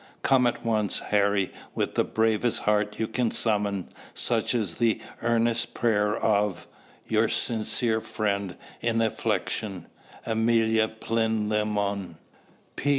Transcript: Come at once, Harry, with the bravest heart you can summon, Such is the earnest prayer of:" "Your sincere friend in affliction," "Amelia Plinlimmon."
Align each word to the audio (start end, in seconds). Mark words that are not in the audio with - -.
Come 0.23 0.47
at 0.47 0.65
once, 0.65 0.97
Harry, 0.97 1.51
with 1.75 1.93
the 1.93 2.03
bravest 2.03 2.61
heart 2.61 2.99
you 2.99 3.07
can 3.07 3.29
summon, 3.29 3.89
Such 4.15 4.55
is 4.55 4.79
the 4.79 4.99
earnest 5.21 5.75
prayer 5.75 6.17
of:" 6.17 6.67
"Your 7.07 7.29
sincere 7.29 8.01
friend 8.01 8.55
in 8.81 8.99
affliction," 8.99 9.85
"Amelia 10.25 10.87
Plinlimmon." 10.87 12.15